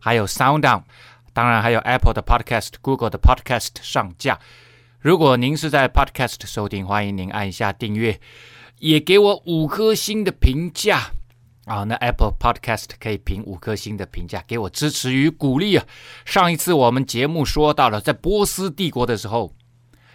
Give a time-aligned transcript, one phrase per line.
[0.00, 0.82] 还有 SoundOn，
[1.32, 4.38] 当然还有 Apple 的 Podcast、Google 的 Podcast 上架。
[4.98, 8.20] 如果您是在 Podcast 收听，欢迎您按一下订阅，
[8.78, 11.10] 也给我五颗星的评价
[11.66, 11.84] 啊！
[11.84, 15.86] 那 Apple Podcast 可以评五颗星的评价，给我支持与鼓励啊！
[16.24, 19.54] 上一次我们节目说到了，在波斯帝国的时候，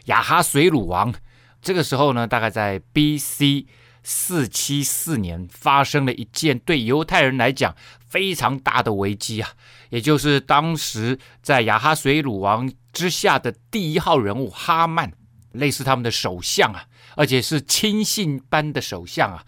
[0.06, 1.14] 亚哈水鲁王，
[1.62, 3.66] 这个时候呢，大概在 BC
[4.08, 7.76] 四七四年，发生了一件对犹太人来讲
[8.08, 9.50] 非常大的危机啊！
[9.90, 15.12] 也就是当时在亚哈随鲁王之下的第一号人物哈曼，
[15.54, 19.44] 类似他们的首相啊，而且是亲信般的首相啊。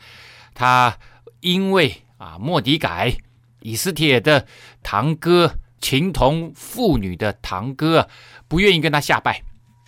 [0.56, 0.98] 他
[1.42, 3.16] 因为啊，莫迪改
[3.62, 4.48] 以斯帖的
[4.82, 8.10] 堂哥，情同父女的堂哥，
[8.48, 9.44] 不愿意跟他下拜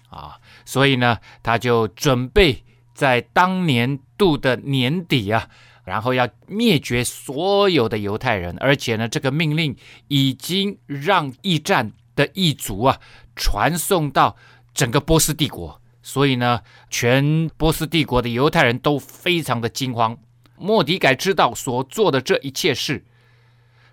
[0.09, 2.63] 啊，所以呢，他就准备
[2.99, 5.47] 在当年度的年底啊。
[5.85, 9.75] 然后要灭绝所有的犹太人，而且呢，这个命令
[10.07, 12.99] 已经让驿站的异族啊
[13.35, 14.35] 传送到
[14.71, 20.15] 整个波斯帝国，所以呢，全波斯帝国的犹太人都非常的惊慌。
[20.59, 23.03] 莫迪改知道所做的这一切事，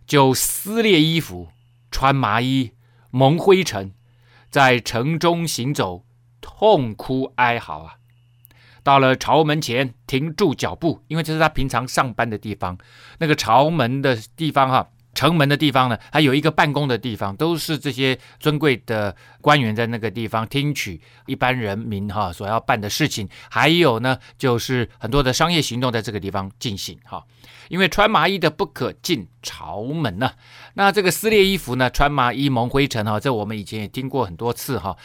[0.07, 1.48] 就撕裂衣服，
[1.91, 2.73] 穿麻衣，
[3.11, 3.95] 蒙灰尘，
[4.51, 6.05] 在城中行走，
[6.43, 7.95] 痛哭哀嚎啊。
[8.87, 12.79] 到了朝门前，停住脚步，因为这是他平常上班的地方。
[13.19, 23.29] 那个朝门的地方，哈，城门的地方呢，还有一个办公的地方，都是这些尊贵的官员在那个地方听取一般人民哈所要办的事情。
[23.51, 27.24] 还有呢，就是很多的商业行动在这个地方进行哈。
[27.68, 30.30] 因为穿麻衣的不可进朝门呐。
[30.74, 34.97] 那这个撕裂衣服呢，穿麻衣蒙灰尘哈，这我们以前也听过很多次哈。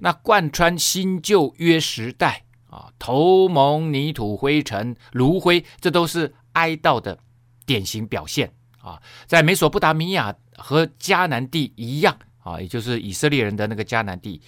[0.00, 2.42] 那贯穿新旧约时代。
[2.70, 7.18] 啊，头蒙泥土灰尘炉灰，这都是哀悼的
[7.66, 9.02] 典型表现啊。
[9.26, 14.40] 在美索不达米亚和迦南地一样啊，也就是以色列人的那个迦南地，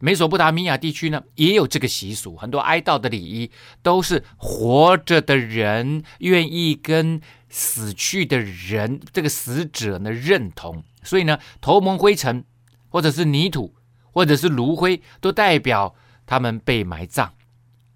[0.00, 2.36] 美索不达米亚地区呢也有这个习俗。
[2.36, 3.48] 很多哀悼的礼仪
[3.82, 12.44] 都是活着的人愿意跟死去的人这个死者呢认同，所以呢，头蒙灰尘
[12.88, 13.72] 或者是泥土
[14.10, 15.94] 或者是炉灰，都代表
[16.26, 17.32] 他们被埋葬。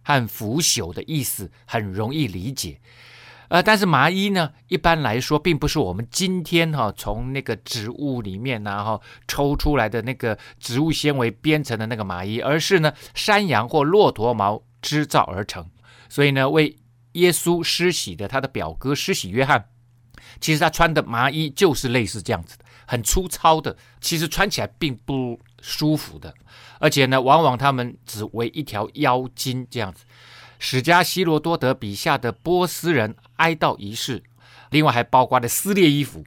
[0.08, 2.80] 和腐朽的意思很容易理解，
[3.48, 15.68] 呃，但是麻衣呢，一般来说并不是我们今天哈、从那个植物里面然后抽出来的那个植物纤维编成的那个麻衣，而是呢山羊或骆驼毛织造而成。
[16.08, 16.74] 所以呢，为
[17.12, 19.66] 耶稣施洗的他的表哥施洗约翰，
[20.40, 26.32] 其实他穿的麻衣就是类似这样子的，很粗糙的，其实穿起来并不舒服的。
[26.78, 30.04] 而且呢，往往他们只为一条腰巾这样子。
[30.58, 34.24] 史家希罗多德笔下的波斯人哀悼仪式，
[34.70, 36.24] 另外还包括了撕裂衣服、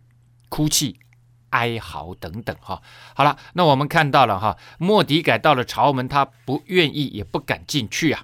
[0.47, 0.97] 哭泣、
[1.49, 2.55] 哀嚎等等。
[2.61, 2.81] 哈，
[3.13, 8.23] 好了，那我们看到了哈，莫迪改到了朝门，他不愿意也不敢进去啊。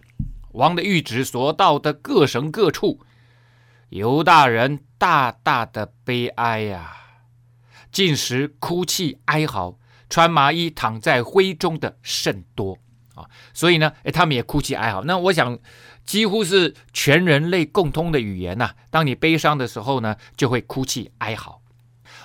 [0.54, 3.02] 王的谕旨所到的各省各处，
[3.90, 6.96] 犹大人大大的悲哀呀，
[7.92, 9.78] 进食、哭泣、哀嚎。
[10.10, 12.78] 穿麻衣躺在灰中的甚多
[13.16, 15.04] 啊，所以呢，诶，他们也哭泣哀嚎。
[15.04, 15.58] 那我想，
[16.06, 21.62] 几乎是全人类共通的语言呐、当你悲伤的时候呢，就会哭泣哀嚎。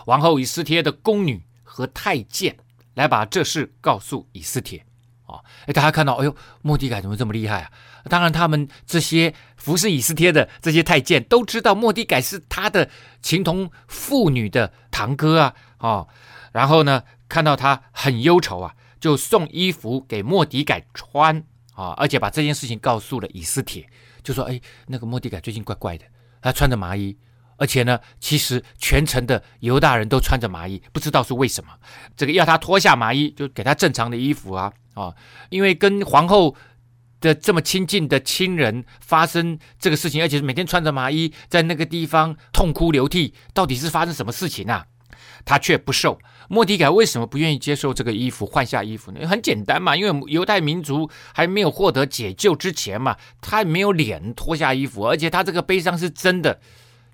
[0.06, 2.56] 王后以斯帖的宫女和太监
[2.94, 4.84] 来把这事告诉以斯帖
[5.26, 5.40] 啊。
[5.66, 7.70] 诶，大家看到，哎呦，莫迪改怎么这么厉害啊？
[8.10, 12.90] 当然，他们这些服侍以斯帖的这些太监都知道，莫迪改是他的
[13.22, 16.06] 情同父女的堂哥啊，啊，
[16.52, 21.42] 然后呢，看到他很忧愁啊，就送衣服给莫迪改穿
[21.74, 23.88] 啊，而且把这件事情告诉了以斯帖，
[24.22, 26.04] 就说：“哎，那个莫迪改最近怪怪的，
[26.42, 27.16] 他穿着麻衣，
[27.56, 31.70] 而且呢，其实全城的犹大人都穿着麻衣，不知道是为什么。
[32.14, 35.14] 这个要他脱下麻衣，就给他正常的衣服啊啊，
[35.48, 36.54] 因为跟皇后
[37.18, 44.84] 的这么亲近的亲人发生这个事情，而且是每天穿着麻衣在那个地方痛哭流涕，到底是发生什么事情啊？
[45.46, 46.18] 他却不受。”
[46.52, 49.26] 莫迪改为什么不愿意接受这个衣服，换下衣服呢？
[49.26, 56.60] 很简单嘛，因为犹太民族还没有获得解救之前嘛，他没有脸脱下衣服，而且他这个悲伤是真的，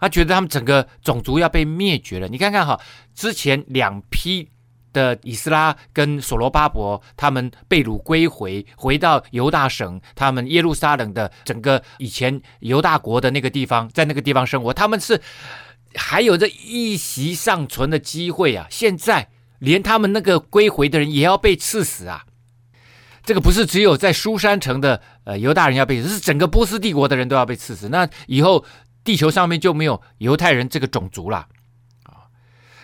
[0.00, 2.26] 他觉得他们整个种族要被灭绝了。
[2.26, 2.81] 你看看哈，
[3.14, 4.50] 之前两批
[4.93, 15.23] 的以斯拉跟所罗巴伯他们被掳归回，回到犹大省，他们耶路撒冷的整个以前犹大国的那个地方，在那个地方生活，他们是
[15.94, 18.67] 还有这一息尚存的机会啊！
[18.70, 22.25] 现在连他们那个归回的人也要被刺死啊！
[23.25, 27.88] 这个不是只有在苏珊城的呃犹大人要被刺，是整个波斯帝国的人都要被刺死。
[27.88, 28.64] 那以后。
[29.05, 31.49] 地球上面就没有犹太人这个种族了
[32.02, 32.29] 啊！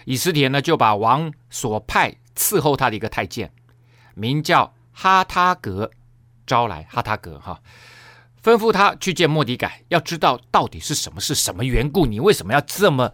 [0.07, 3.53] 以斯帖呢就把王所派伺候他的一个太监，
[4.15, 5.91] 名叫哈他格，
[6.47, 7.61] 招来哈他格哈，
[8.45, 13.11] 吩咐他去见莫迪改，要知道到底是什么是什么缘故，你为什么要这么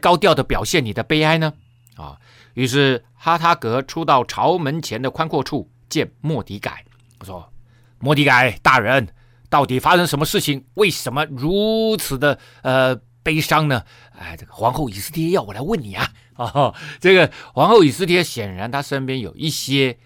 [0.00, 1.52] 高调的表现你的悲哀呢？
[1.94, 2.18] 啊！
[2.54, 6.84] 于是哈他格出到朝门前的宽阔处见莫迪改，
[7.20, 7.52] 我说：
[8.00, 9.08] 莫迪改大人。
[9.48, 10.64] 到底发生什么事情？
[10.74, 13.84] 为什么如此的呃悲伤呢？
[14.18, 16.08] 哎，这个皇后以斯帖要我来问你啊！
[16.36, 19.98] 哦，这个皇后以斯帖显然她身边有一些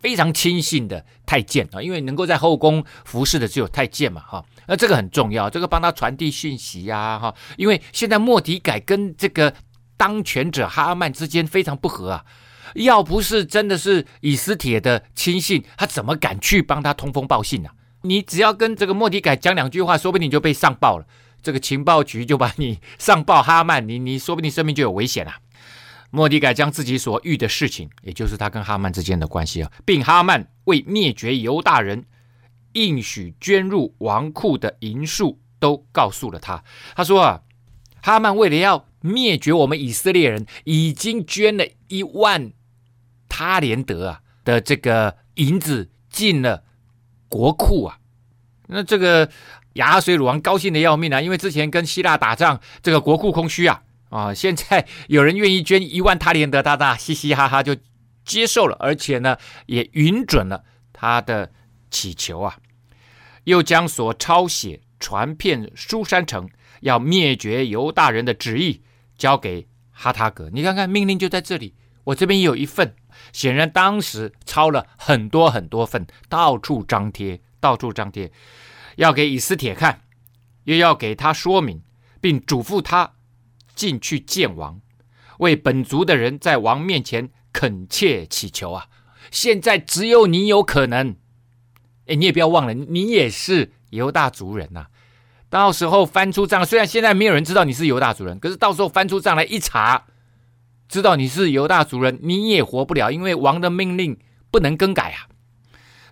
[0.00, 9.54] 非常亲信的太监啊，因为能够在后宫服侍的只有太监嘛，哈，那这个很重要，这个帮他传递讯息呀，哈，因为现在莫迪改跟这个
[9.96, 12.24] 当权者哈曼之间非常不和啊，
[12.74, 17.70] 要不是真的是以斯帖的亲信，他怎么敢去帮他通风报信呢？
[18.02, 21.04] 你只要跟这个莫迪改讲两句话，说不定就被上报了。
[21.42, 25.32] 这个情报局就把你上报哈曼，你你说不定生命就有危险了。
[26.10, 32.04] 莫迪改将自己所遇的事情，也就是他跟哈曼之间的关系啊，并哈曼为灭绝犹大人
[32.72, 36.62] 应许捐入王库的银数，都告诉了他。
[36.94, 37.42] 他说啊，
[38.02, 42.52] 哈曼为了要灭绝我们以色列人，已经捐了一万
[43.28, 46.64] 他连得啊的这个银子进了。
[47.28, 47.98] 国库啊，
[48.66, 49.30] 那这个
[49.74, 57.74] 亚哈水鲁王高兴的要命啊，因为之前跟希腊打仗，这个国库空虚啊，啊，现在有人愿意捐一万他连德，大大嘻嘻哈哈就
[58.24, 59.36] 接受了，而且呢
[59.66, 61.50] 也允准了他的
[61.90, 62.58] 祈求啊，
[63.44, 66.48] 又将所抄写传遍书珊城
[66.80, 68.82] 要灭绝犹大人的旨意
[69.16, 71.74] 交给哈塔格，你看看命令就在这里，
[72.04, 72.94] 我这边也有一份。
[73.32, 78.32] 显然当时抄了很多很多份，到处张贴，到处张贴，
[78.96, 80.02] 要给以斯帖看，
[80.64, 81.82] 又要给他说明，
[82.20, 83.12] 并嘱咐他
[83.80, 84.78] 进去见王，
[85.38, 88.88] 为本族的人在王面前恳切祈求啊！
[89.30, 91.16] 现在只有你有可能，
[92.04, 94.88] 哎，你也不要忘了，你也是犹大族人呐、
[95.48, 100.04] 到时候翻出账，虽然现在没有人知道你是犹大族人，可是到时候翻出账来一查。
[100.86, 104.18] 知道你是犹大族人，你也活不了，因为王的命令
[104.50, 105.30] 不能更改啊。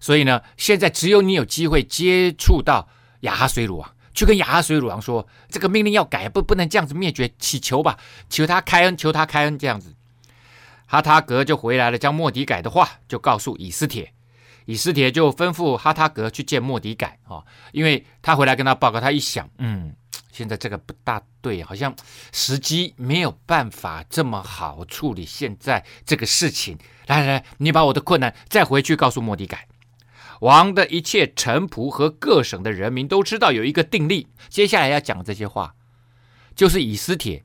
[0.00, 2.88] 所以呢，现在只有你有机会接触到
[3.20, 7.97] 亚哈随鲁王，去跟亚哈水鲁王说，这个命令要改，不不能这样子灭绝，祈求吧，
[8.29, 9.94] 求他开恩，求他开恩，这样子。
[10.87, 14.12] 哈他格就回来了，将莫迪改的话就告诉以斯帖，
[14.65, 19.94] 以斯帖就吩咐哈他格去见莫迪改啊，因为他回来跟他报告，他一想，嗯。
[20.32, 21.94] 现在这个不大对，好像
[22.32, 26.76] 时机没有办法这么好处理现在这个事情。
[27.06, 29.67] 来来来，你把我的困难再回去告诉莫迪改。
[30.40, 35.75] 王的一切臣仆和各省的人民都知道有一个定例，接下来要讲这些话，
[36.55, 37.44] 就是以斯帖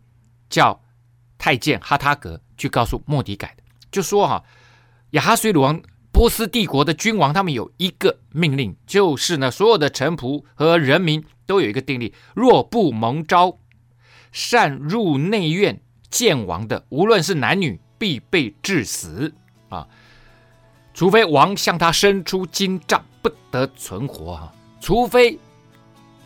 [0.50, 0.84] 叫
[1.38, 4.44] 太监哈他格去告诉莫迪改的，就说哈，
[5.12, 11.24] 亚哈水鲁王波斯帝国的君王，他们有一个命令，就是呢，所有的臣仆和人民。
[11.46, 13.60] 都有一个定例：若不蒙召，
[14.32, 19.34] 擅入内院见王的，无论是男女，必被致死
[19.68, 19.86] 啊！
[20.94, 24.52] 除非王向他伸出金杖，不得存活啊！
[24.80, 25.38] 除非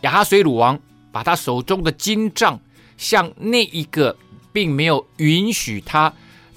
[0.01, 0.79] 亚哈水鲁王
[1.11, 2.59] 把他手中的金杖
[2.97, 4.15] 向那一个
[4.51, 6.11] 并没有允许他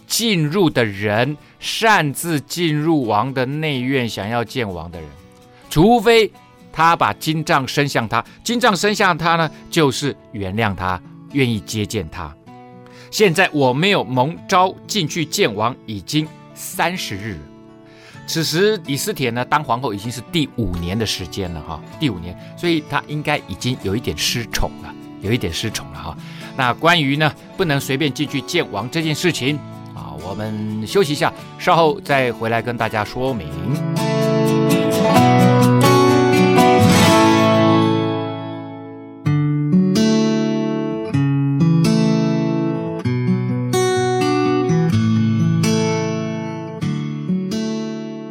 [0.06, 5.08] 进入的人，擅自进入王的内院，想要见王的人，
[5.68, 6.30] 除非。
[6.72, 11.02] 他把金杖伸向他，金杖伸向他呢，就是原谅他，
[11.32, 12.32] 愿意接见他。
[13.10, 17.36] 现在我没有蒙召进去见王，已经三十日。
[18.32, 26.16] 此时以斯帖呢，当皇后已经是第五年的时间了哈，第五年，所以她应该已经有一点失宠了，有一点失宠了哈。
[26.56, 29.58] 那关于呢，不能随便进去见王这件事情
[29.96, 33.48] 啊，我们休息一下，稍后再回来跟大家说明。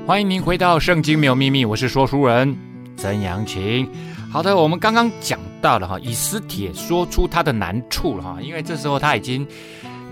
[0.10, 2.58] 欢迎您回到《圣经没有秘密》，我是说书人
[2.98, 3.88] 曾阳晴
[4.32, 9.48] 好的，我们刚刚讲到了哈，以斯帖说出他的难处了哈，因为这时候他已经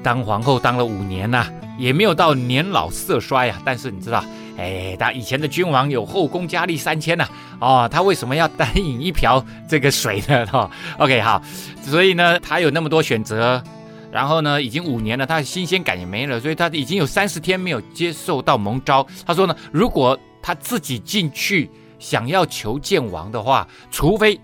[0.04, 3.60] 当皇后当了五年了，也没有到年老色衰呀。
[3.66, 4.24] 但是你知道，
[4.56, 7.28] 哎，他以前的君王有后宫佳丽三千呐，
[7.58, 10.46] 哦，他为什么要单饮一瓢这个水呢？
[10.46, 11.42] 哈，OK，好，
[11.82, 13.64] 所以呢，他有那么多选择，
[14.12, 19.06] 然后呢，已经五年了，他的新鲜感也没了，所以他已经有三十天没有接受到蒙召。
[19.26, 21.70] 他说呢，如果他自己进去。
[22.00, 24.40] 想要求见王的话，除非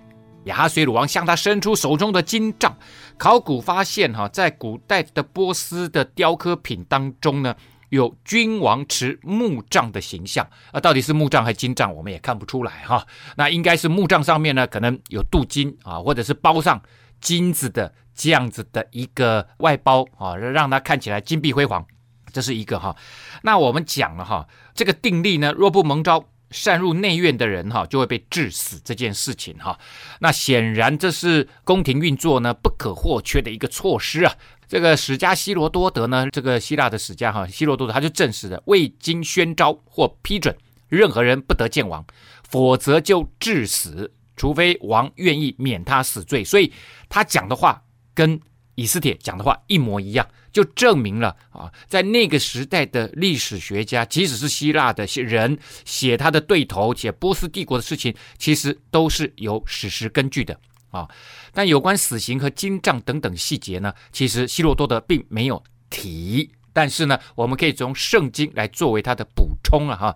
[0.45, 2.75] 亚哈随鲁王向他伸出手中的金杖。
[3.15, 7.55] 考古发现，哈，在古代的波斯的雕刻品当中呢，
[7.89, 10.43] 有君王持木杖的形象。
[10.71, 13.05] 啊，到底是木杖还是金杖，我们也看不出来哈。
[13.37, 16.81] 那应该是木杖上面呢，可能有镀金啊，或者是包上
[17.21, 21.85] 金子的这样子的一个外包啊，让它看起来金碧辉煌。
[22.31, 22.95] 这是一个哈。
[23.43, 26.25] 那我们讲了哈，这个定例呢，若不蒙召。
[26.51, 29.79] 擅入内院的人哈，就会被治死这件事情哈。
[30.19, 34.31] 那显然这是宫廷运作呢不可或缺的一个措施啊。
[34.67, 40.55] 这个史家希罗多德呢，这个希腊的史家哈，希罗多德他就证实了，未经宣召或批准，
[40.89, 42.05] 任何人不得见王，
[42.47, 46.43] 否则就致死，除非王愿意免他死罪。
[46.43, 46.71] 所以
[47.09, 47.81] 他讲的话
[48.13, 48.39] 跟
[48.75, 50.27] 以斯帖讲的话一模一样。
[50.53, 60.55] 就证明了啊，在那个时代的历史学家，即使是希腊的人写他的对头，写波斯帝国的事情，其实都是有史实根据的
[60.91, 61.09] 啊。
[61.53, 66.51] 但有关死刑和金杖等等细节呢，其实希罗多德并没有提。
[66.71, 70.15] 但是呢，我们可以从圣经来作为他的补充啊哈。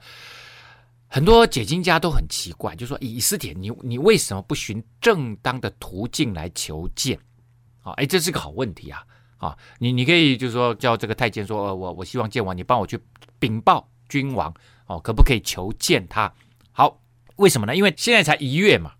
[1.08, 7.18] 很多解经家都很奇怪，就说以斯帖，你你为什么不寻正当的途径来求见？
[7.88, 9.03] 啊，哎，这是个好问题啊。
[9.38, 13.00] 啊，你你可以就是说叫这个太监说，呃，我我希望见王，你帮我去
[13.38, 14.51] 禀报君王，
[14.88, 16.34] 哦，可不可以求见他？
[16.72, 17.00] 好，
[17.36, 17.75] 为什么呢？
[17.75, 18.94] 因为现在才一月嘛，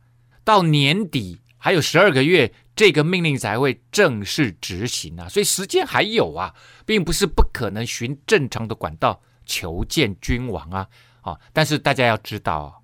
[0.44, 6.54] 到年底还有十二个月，这个命令才会正式执行啊，所以时间还有啊，
[6.86, 10.88] 并不是不可能循正常的管道求见君王啊，
[11.22, 12.84] 啊，但是大家要知道，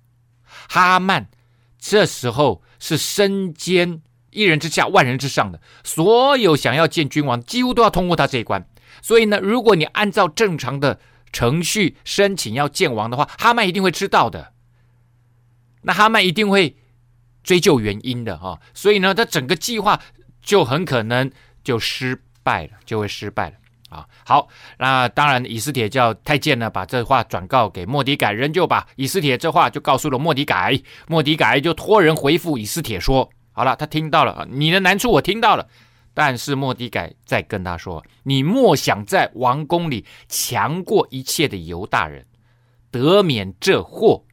[0.68, 1.30] 哈曼
[1.78, 4.02] 这时候是身兼。
[4.34, 8.66] 一人之下，万人之上的，所有想要见君王，几乎都要通过他这一关。
[9.00, 11.00] 所以呢，如果你按照正常的
[11.32, 14.52] 程序申请要见王的话，哈曼一定会知道的。
[15.82, 16.76] 那哈曼一定会
[17.42, 18.60] 追究原因的哈。
[18.72, 20.00] 所以呢，他整个计划
[20.42, 21.30] 就很可能
[21.62, 23.56] 就失败了，就会失败了
[23.90, 24.06] 啊。
[24.24, 24.48] 好，
[24.78, 33.30] 那当然，以斯帖叫太监呢，把这话转告给莫迪改，人就把以斯帖这话就告诉了莫迪改，莫迪改就托人回复以斯帖说。
[33.56, 35.68] 好了，他听到了你的难处，我听到了。
[36.12, 42.26] 但是莫迪改再跟他说：“你莫想在王宫里强过一切的犹大人，
[42.90, 44.24] 得免这祸。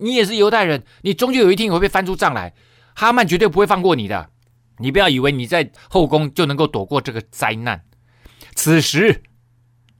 [0.00, 2.54] 你也是犹太人，你终究有一天会被翻出账来。
[2.94, 4.30] 哈曼绝对不会放过你的。
[4.78, 7.84] 你不要以为你在后宫就能够躲过这个灾难。
[8.54, 9.22] 此时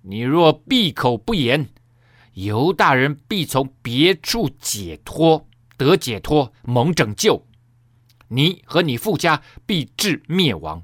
[0.03, 1.69] 你若闭口不言，
[2.35, 5.47] 犹大人必从别处解脱，
[5.79, 7.46] 得解脱，蒙拯救。”
[8.29, 10.83] 你和你父家必至灭亡，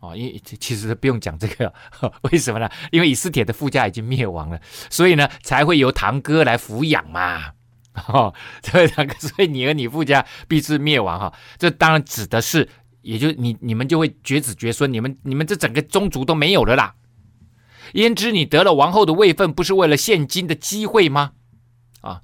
[0.00, 1.72] 哦，因为其实不用讲这个，
[2.30, 2.68] 为什么呢？
[2.92, 7.52] 因为以斯帖的父家已经灭亡了，所以呢才会由堂哥来抚养嘛，
[8.08, 11.32] 哦，这位堂哥，所以你和你父家必至灭亡哈。
[11.56, 12.68] 这当然指的是，
[13.00, 16.94] 也就你你们就会绝子绝孙，你们你们这整个宗族都没有了啦。
[17.94, 21.32] 焉知你得了王后的位分，不是为了现今的机会吗？
[22.02, 22.20] 啊，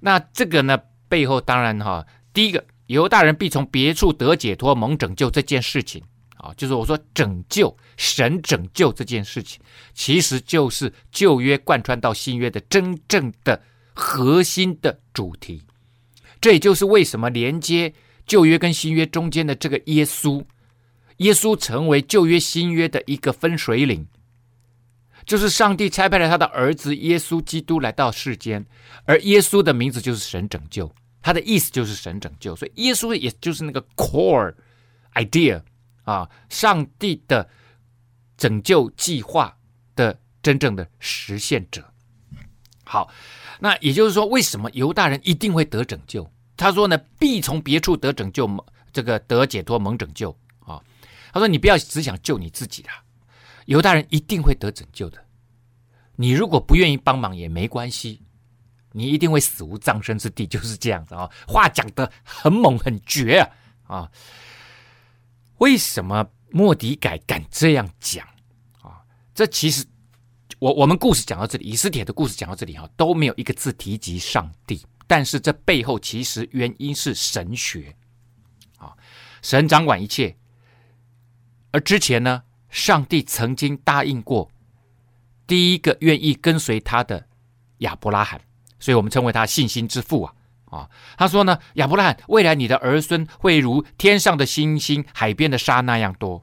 [0.00, 2.64] 那这个呢背后当然哈，第一个。
[2.88, 6.02] 犹大人必从别处得解脱、蒙拯救这件事情，
[6.36, 9.60] 啊，就是我说拯救神拯救这件事情，
[9.94, 13.62] 其实就是旧约贯穿到新约的真正的
[13.94, 15.62] 核心的主题。
[16.40, 17.92] 这也就是为什么连接
[18.26, 20.44] 旧约跟新约中间的这个耶稣，
[21.18, 24.06] 耶稣成为旧约新约的一个分水岭，
[25.26, 28.64] 就是上帝差派了他的儿子耶稣基督来到世间，
[29.04, 30.90] 而耶稣的名字就是神拯救。
[31.20, 34.54] 他的意思就是神拯救，所以耶稣也就是那个 core
[35.14, 35.60] idea
[36.04, 37.48] 啊，上帝的
[38.36, 39.56] 拯救计划
[39.96, 41.84] 的真正的实现者。
[42.84, 43.10] 好，
[43.60, 46.30] 那也就是说，为什么犹大人一定会得拯救？
[46.56, 48.48] 他说呢，必从别处得拯救，
[48.92, 50.80] 这个得解脱蒙拯救啊。
[51.32, 53.02] 他说，你不要只想救你自己啦，
[53.66, 55.22] 犹大人一定会得拯救的。
[56.16, 58.22] 你如果不愿意帮忙也没关系。
[58.98, 61.30] 你一定会死无葬身之地，就是这样子啊！
[61.46, 63.48] 话讲得很猛很绝
[63.84, 64.10] 啊！
[65.58, 68.26] 为什么莫迪改敢这样讲
[68.82, 69.00] 啊？
[69.32, 69.86] 这其实
[70.58, 77.94] 我我们故事讲到这里，以斯帖的故事讲到这里哈，都没有一个字提及上帝，但是这背后其实原因是神学
[78.78, 78.92] 啊，
[79.42, 80.36] 神掌管一切。
[81.70, 84.50] 而之前呢，上帝曾经答应过
[85.46, 87.26] 第一个愿意跟随他的
[87.78, 88.40] 亚伯拉罕，
[88.80, 90.34] 所以我们称为他信心之父啊
[90.66, 90.90] 啊。
[91.16, 96.42] 他说呢，亚伯拉罕，未来你的儿孙会如天上的星星、海边的沙那样多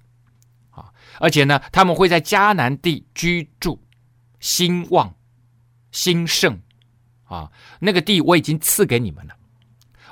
[0.72, 3.82] 啊，而且呢，他们会在迦南地居住，
[4.40, 5.16] 兴旺、
[5.92, 6.60] 兴盛
[7.24, 9.36] 啊，那个地我已经赐给你们了，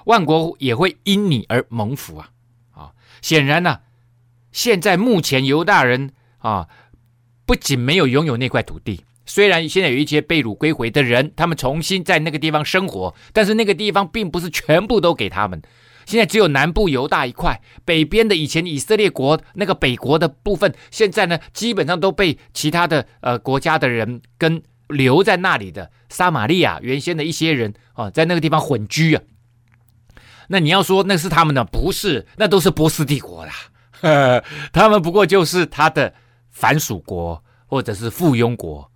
[0.05, 2.29] 万国也会因你而蒙福啊
[2.71, 2.91] 啊。
[3.21, 3.81] 显然呢、
[4.51, 6.67] 现在目前犹大人啊，
[7.45, 15.61] 不仅没有拥有那块土地，虽然现在有一些被掳归回的人，他们重新在那个地方生活，但是那个地方并不是全部都给他们。
[16.05, 29.23] 现在只有南部犹大一块，北边的以前以色列国那个北国的部分，现在呢基本上都被其他的呃国家的人跟留在那里的撒玛利亚原先的一些人啊，在那个地方混居啊。
[30.49, 34.43] 那你要说那是他们的，不是，那都是波斯帝国的。
[34.73, 36.13] 他们不过就是他的
[36.49, 38.91] 藩属国或者是附庸国。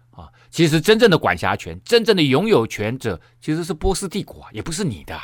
[0.50, 5.20] 其实真正的管辖权、真正的拥有权者其实是波斯帝国，也不是你的。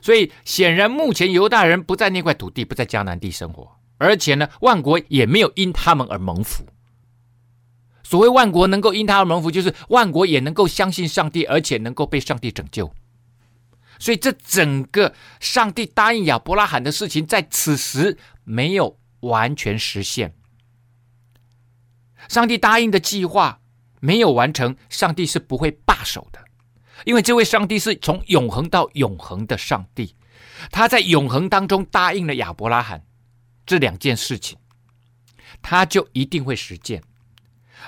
[0.00, 6.66] 所以显然，目前犹大人不在那块土地，不在迦南地生活，而且呢，万国也没有因他们而蒙福。
[8.02, 12.92] 所谓万国能够因他而蒙福，就是万国也能够相信上帝，而且能够被上帝拯救。
[13.98, 20.34] 所以，这整个上帝答应亚伯拉罕的事情，在此时没有完全实现。
[22.28, 23.60] 上帝答应的计划
[24.00, 26.40] 没有完成，上帝是不会罢手的，
[27.04, 30.14] 因为这位上帝是从永恒到永恒的上帝，
[30.70, 33.04] 他在永恒当中答应了亚伯拉罕
[33.66, 34.58] 这两件事情，
[35.60, 37.02] 他就一定会实践。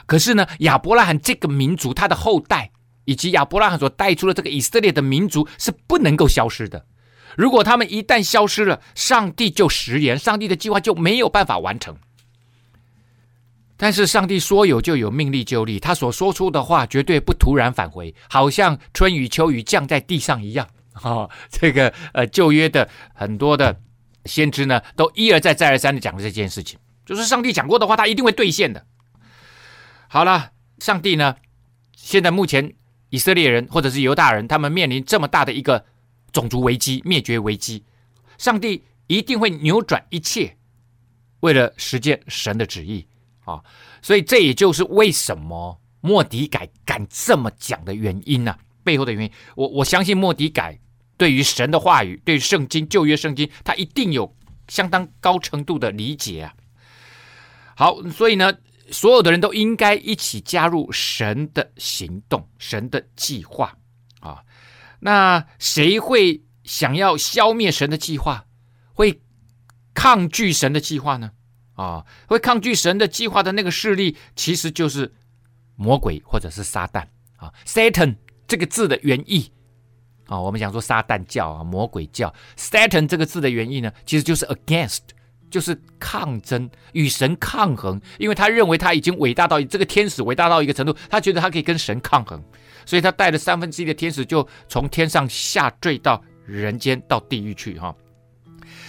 [0.07, 2.71] 可是呢，亚伯拉罕这个民族，他的后代。
[3.07, 6.87] 以及亚伯拉罕所带出的这个以色列的民族是不能够消失的。
[7.37, 11.95] 如果他们一旦消失了，上帝就食言，上帝的计划就没有办法完成。
[13.85, 20.67] 但是上帝说有就有，命立就立，他所说出的话绝对不突然返回，好像春雨秋雨降在地上一样。
[21.05, 23.79] 哦，这个呃旧约的很多的
[24.25, 28.87] 先知呢，都一而再再而三的讲了这件事情，就是上帝讲过的话，他一定会兑现的。
[30.09, 31.37] 好了，上帝呢，
[31.95, 32.73] 现在目前。
[33.11, 35.85] 以色列人或者是犹大人，他们面临这么大的一个
[36.33, 37.85] 种族危机、灭绝危机，
[38.39, 40.57] 上帝一定会扭转一切，
[41.41, 43.07] 为了实践神的旨意
[43.45, 43.63] 啊！
[44.03, 50.79] 所以这也就是为什么莫迪改敢这么讲的原因呢、背后的原因，我我相信莫迪改
[51.17, 54.37] 对于神的话语、对于圣经旧约圣经，他一定有
[54.69, 56.55] 相当高程度的理解啊。
[57.77, 58.53] 好，所以呢。
[58.91, 63.75] 所有的人都应该一起加入神的行动、神的计划
[64.21, 64.45] 啊！
[65.01, 68.45] 那谁会想要消灭神的计划，
[68.93, 69.23] 会
[69.95, 71.31] 抗拒神的计划呢？
[71.75, 75.13] 啊，会抗拒神的计划的那个势力，其实就是
[75.77, 77.05] 魔鬼或者是撒旦
[77.37, 77.53] 啊。
[77.67, 78.17] Satan
[78.49, 79.51] 这个字的原意
[80.27, 82.33] 啊，我们讲说撒旦教啊、魔鬼教。
[82.57, 85.01] Satan 这个字的原意呢，其实就是 against。
[85.51, 92.43] 就是抗争，与神抗衡，因为他认为他已经伟大到这个天使伟大到一个程度，他觉得他可以跟神抗衡，
[92.85, 97.95] 所以他带了三分之一的天使就从天上下坠到人间，到地狱去哈。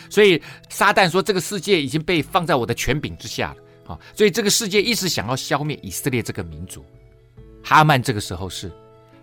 [0.09, 6.85] 所以撒旦说，这个世界已经被放在我的权柄之下了啊，所以这个世界一直想要消灭以色列这个民族。
[7.63, 8.71] 哈曼这个时候是，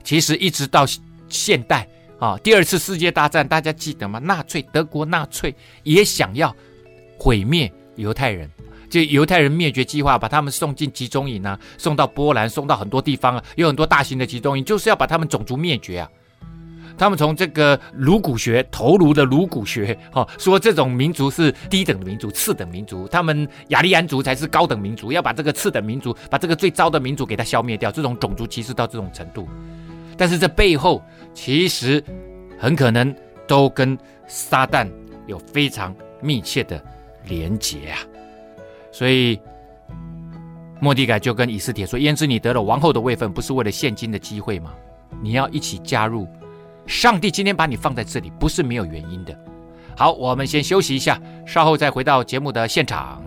[0.02, 0.84] 其实一直到
[1.28, 4.18] 现代啊，第二次世界大战大家记得吗？
[4.18, 6.54] 纳粹德国纳粹也想要。
[7.18, 8.50] 毁灭犹太人，
[8.90, 16.10] 就犹太人灭绝计划，把他们送进集中营啊，送到波兰，送到很多地方啊，有很多大型的集中营，就是要把他们种族灭绝啊。
[16.96, 27.90] 他们从这个颅骨学，头颅的颅骨学，哈，说这种民族是低等的民族，次等民族，他们雅利安族才是高等民族，要把这个次等民族，把这个最糟的民族给它消灭掉。
[27.90, 29.48] 这种种族歧视到这种程度，
[30.16, 31.02] 但是这背后
[31.34, 32.02] 其实
[32.58, 33.14] 很可能
[33.46, 34.88] 都跟撒旦
[35.26, 36.82] 有非常密切的。
[37.28, 38.00] 连结啊，
[38.90, 39.40] 所以
[40.80, 44.74] 莫迪改就跟以斯帖说：“焉知你得了王后的位分，不是为了现今的机会吗？
[45.22, 46.26] 你要一起加入。
[46.86, 49.36] 上帝今天把你放在这里，不是没有原因的。”
[49.94, 53.22] 好，我们先休息一下，稍后再回到节目的现场。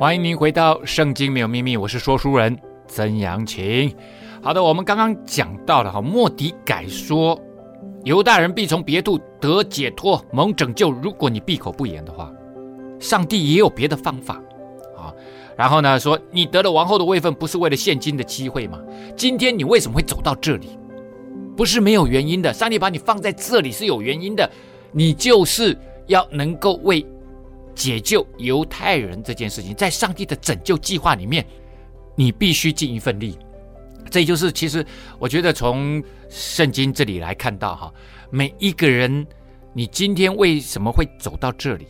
[0.00, 2.56] 欢迎您回到《圣经没有秘密》，我是说书人
[2.88, 3.94] 曾阳晴。
[4.42, 7.38] 好的，我们刚刚讲到了哈，莫迪改说
[8.04, 10.90] 犹大人必从别处得解脱蒙拯救。
[10.90, 12.32] 如果你闭口不言的话，
[12.98, 14.42] 上帝也有别的方法
[14.96, 15.12] 啊。
[15.56, 18.80] 然后呢，说你得了王后的位分，不是为了现今的机会吗？
[19.16, 20.78] 今天你为什么会走到这里？
[21.56, 24.48] 不是没有原因的，上帝把你放在这里是有原因的，
[24.92, 27.04] 你就是要能够为
[27.74, 31.44] 解救犹太人这件事情，在上帝的拯救计划里面，
[32.18, 33.38] 你必须尽一份力。
[34.10, 34.84] 这就是其实
[35.20, 37.94] 我觉得从圣经这里来看到哈，
[38.28, 39.24] 每一个人，
[39.72, 41.86] 你今天为什么会走到这里？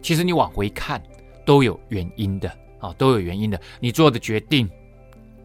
[0.00, 1.02] 其实你往回看
[1.44, 3.60] 都有原因的啊，都有原因的。
[3.80, 4.70] 你做的决定，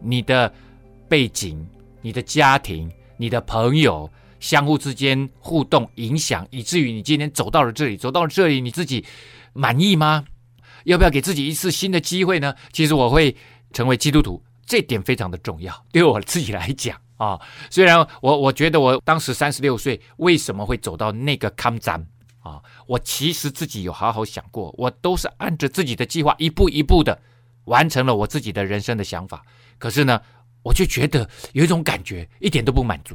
[0.00, 0.52] 你的
[1.08, 1.66] 背景，
[2.00, 2.88] 你的家庭。
[3.20, 9.04] 你的朋友相互之间互动影响，以至于你今天走到了这里，走到了这里，你自己
[9.54, 10.24] 满意吗？
[10.84, 12.54] 要不要给自己一次新的机会呢？
[12.70, 13.34] 其实我会
[13.72, 17.40] 成为基督徒，这点非常的重要，对我自己来讲啊。
[17.70, 22.06] 虽然我我觉得我当时三十六岁，为什么会走到那个坎站
[22.40, 22.62] 啊？
[22.86, 27.20] 我其实自己有好好想过，我都是按着自己的计划一步一步的
[27.64, 29.44] 完成了我自己的人生的想法。
[29.78, 30.20] 可是呢，
[30.62, 33.14] 我就觉得有一种感觉，一点都不满足，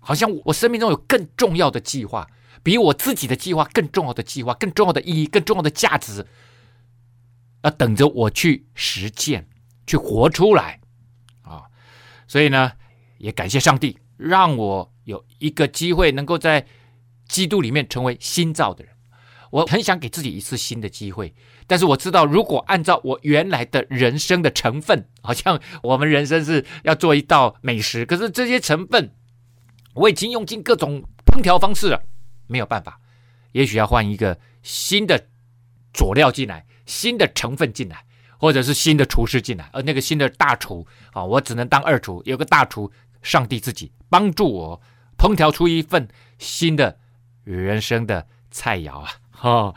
[0.00, 2.28] 好像我生命中有更重要的计划，
[2.62, 6.26] 比我自己的计划更重要的计划、更重要的意义、更重要的价值，
[7.62, 9.48] 要等着我去实践、
[9.92, 10.80] 去活出来
[11.42, 11.64] 啊！
[12.26, 12.72] 所以呢，
[13.18, 16.64] 也感谢上帝，让我有一个机会，能够在
[17.28, 18.94] 基督里面成为新造的人。
[19.50, 21.34] 我很想给自己一次新的机会，
[21.66, 29.14] 但是我知道，如果按照我原来的人生的成分，好像我们人生是要做一道美食，可是这些成分
[29.92, 32.02] 我已经用尽各种烹调方式了，
[32.46, 32.98] 没有办法。
[33.52, 35.26] 也许要换一个新的
[35.92, 38.06] 佐料进来，新的成分进来，
[38.42, 42.90] 或者是新的厨师进来，而那个新的大厨啊，我只能当二厨，有个大厨，
[43.22, 44.82] 上帝自己帮助我
[45.16, 46.98] 烹调出一份新的
[47.44, 49.12] 人生的菜肴啊。
[49.42, 49.72] 哦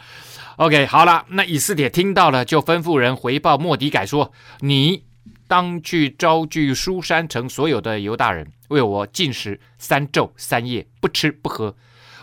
[0.57, 5.03] ，OK，好了，那以斯帖听到了，就吩咐人回报莫底改说：“你
[5.47, 11.75] 当去招聚书珊城所有的犹大人，为我禁食三昼三夜，不吃不喝。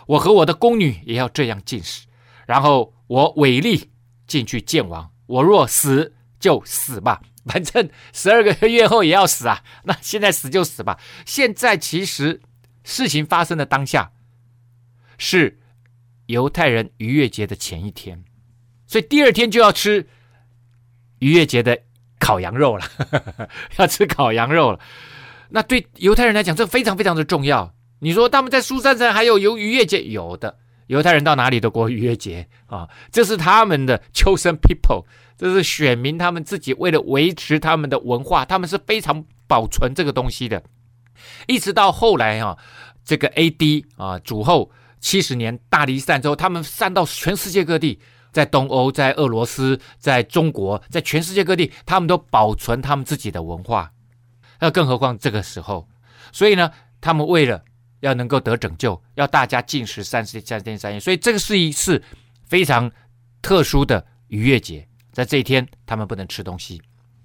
[0.07, 2.05] 我和我的宫女也要这样禁食。
[2.45, 3.89] 然后我违例
[4.27, 9.63] 进去见王，我若死就死吧， 反正十二个月后也要死啊。
[9.83, 10.99] 那现在死就死吧。
[11.25, 12.41] 现在其实
[12.83, 14.11] 事情发生的当下
[15.17, 15.57] 是。”
[16.27, 18.17] 犹太人逾越节的前一天，
[18.87, 20.07] 所以第二天就要吃
[21.19, 21.77] 逾越节的
[22.17, 22.85] 烤羊肉了，
[23.75, 24.79] 要吃烤羊肉了。
[25.49, 27.75] 那对犹太人来讲，这非常非常的重要。
[27.99, 30.01] 你说他们在苏珊城还有有逾越节？
[30.01, 35.05] 有的，犹太人到哪里都过逾越节啊，这是他们的 chosen people，
[35.37, 40.61] 这是选民，他们自己为了维持他们的文化，他们是非常保存这个东西的。
[41.47, 42.57] 一直到后来啊，
[43.05, 44.71] 这个 AD 啊主后。
[45.03, 47.99] 七十年大离散之后，他们散到全世界各地，
[48.31, 53.91] 在东欧、在俄罗斯、在中国，在全世界各地，他们都保存他们自己的文化。
[54.61, 55.89] 那更何况这个时候，
[56.31, 57.61] 所以呢，他们为了
[58.03, 62.03] 要能够得拯救，要大家禁食三十三天三夜，所以这个是一次
[62.45, 62.91] 非常
[63.41, 66.81] 特殊的逾越节，在这一天他们不能吃东西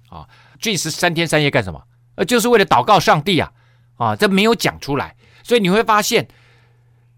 [0.09, 0.27] 啊，
[0.59, 1.81] 禁食三天三夜干什么？
[2.15, 3.51] 呃，就是为了祷告上帝啊
[3.95, 6.27] 啊，这没有讲出来，所以你会发现。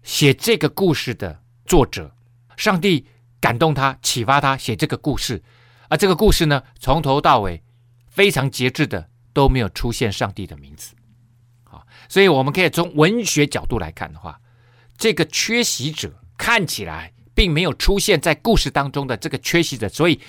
[0.04, 2.12] 写这个故事的作者，
[2.56, 3.06] 上帝
[3.38, 5.40] 感动他，启发他写这个故事。
[5.88, 7.62] 而这个故事呢，从头到尾
[8.08, 10.96] 非常节制的都没有出现上帝的名字。
[12.12, 14.38] 所以我们可以从文学角度来看的话，
[14.98, 20.20] 这个缺席者看起来并没有出现在故事当中的这个缺席者，所以，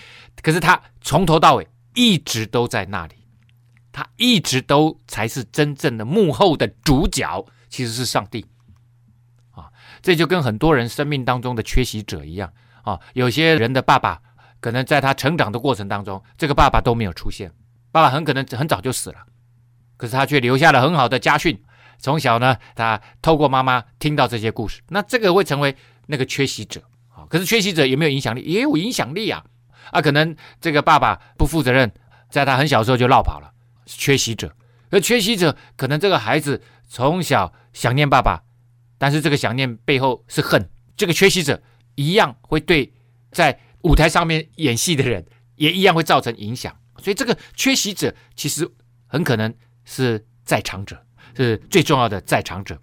[0.42, 3.16] 可是他从头到尾一直都在那里，
[3.92, 8.46] 他一直都才是真正的幕后的主角，其实是上帝。
[9.52, 9.68] 啊
[10.02, 12.50] 这就跟很多人生命当中的缺席者一样
[12.84, 14.22] 啊，有些人的爸爸
[14.62, 17.52] 可能在他成长的过程当中，这个爸爸都没有出现，
[17.92, 19.18] 爸爸很可能很早就死了，
[19.98, 21.62] 可是他却留下了很好的家训。
[22.04, 25.74] 从小呢，他透过妈妈听到这些故事，那这个会成为
[26.08, 27.24] 那个缺席者啊。
[27.30, 28.42] 可是缺席者有没有影响力？
[28.42, 29.42] 也有影响力啊
[29.90, 30.02] 啊！
[30.02, 31.90] 可能这个爸爸不负责任，
[32.30, 33.54] 在他很小时候就落跑了，
[33.86, 34.54] 缺席者。
[34.90, 38.44] 而缺席者可能这个孩子从小想念爸爸。
[38.98, 41.64] 但是这个想念背后是恨，这个缺席者
[41.96, 42.94] 一样会对
[43.32, 48.70] 在舞台上面演戏的人也一样会造成影响，所以这个缺席者其实
[49.08, 49.54] 很可能
[49.86, 51.02] 是在场者，
[51.36, 52.78] 是最重要的在场者。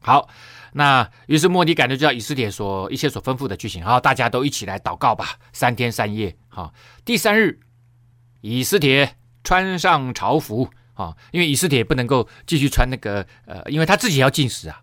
[0.00, 0.28] 好，
[0.72, 6.36] 那于是末底改就叫以斯帖所一切所吩咐的剧情，好，大家都一起来祷告吧，三天三夜。
[6.48, 6.72] 好，
[7.04, 7.58] 第三日，
[8.40, 14.80] 以斯帖穿上朝服，啊，因为以斯帖不能够继续穿那个呃，因为他自己要进食啊。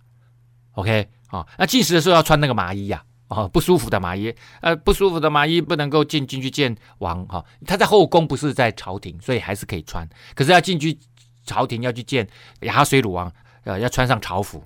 [0.74, 7.46] OK 啊，那进食的时候要穿那个麻衣呀，啊，不舒服的麻衣，呃，不舒服的麻衣不能够进进去见王哈。
[7.66, 10.06] 他在后宫不是在朝廷，所以还是可以穿。
[10.36, 11.00] 可是要进去
[11.46, 12.28] 朝廷要去见
[12.62, 13.32] 亚哈水鲁王，
[13.64, 14.64] 呃，要穿上朝服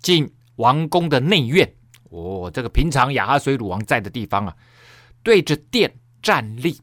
[0.00, 1.72] 进王宫的内院。
[2.10, 4.56] 哦，这个平常亚哈水鲁王在的地方啊，
[5.22, 6.80] 对着殿站立，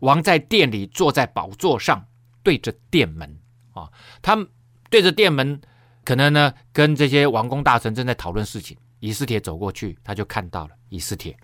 [0.00, 2.06] 王在殿里坐在宝座上，
[2.42, 3.38] 对着殿门
[3.72, 4.46] 啊，他们
[4.90, 5.60] 对着殿门，
[6.04, 8.76] 可能呢跟这些王公大臣正在讨论事情。
[9.00, 11.36] 以斯帖走过去，他就看到了以斯帖。